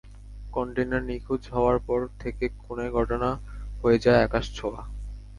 [0.53, 3.29] Container নিখোঁজ হওয়ার পর থেকে খুনের ঘটনা
[3.81, 4.81] হয়ে যায় আকাশ ছোঁয়া।